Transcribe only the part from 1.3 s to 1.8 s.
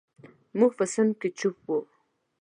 چپ وو.